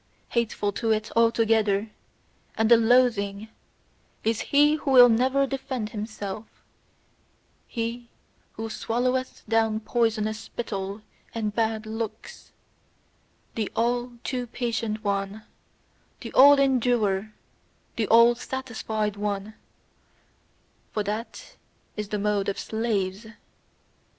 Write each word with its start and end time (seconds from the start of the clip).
Hateful 0.29 0.71
to 0.71 0.89
it 0.91 1.11
altogether, 1.15 1.91
and 2.57 2.71
a 2.71 2.75
loathing, 2.75 3.49
is 4.23 4.41
he 4.41 4.77
who 4.77 4.89
will 4.89 5.09
never 5.09 5.45
defend 5.45 5.89
himself, 5.89 6.47
he 7.67 8.09
who 8.53 8.67
swalloweth 8.67 9.43
down 9.47 9.79
poisonous 9.79 10.39
spittle 10.39 11.03
and 11.35 11.53
bad 11.53 11.85
looks, 11.85 12.51
the 13.53 13.71
all 13.75 14.13
too 14.23 14.47
patient 14.47 15.03
one, 15.03 15.43
the 16.21 16.33
all 16.33 16.57
endurer, 16.57 17.31
the 17.95 18.07
all 18.07 18.33
satisfied 18.33 19.15
one: 19.15 19.53
for 20.91 21.03
that 21.03 21.57
is 21.95 22.09
the 22.09 22.17
mode 22.17 22.49
of 22.49 22.57
slaves. 22.57 23.27